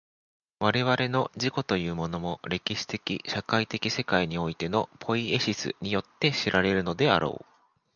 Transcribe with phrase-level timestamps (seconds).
[0.57, 7.45] 我々の自己というものも、歴史的社会的世界においてのポイエシスによって知られるのであろう。